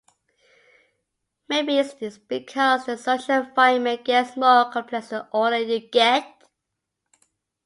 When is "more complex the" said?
4.35-5.27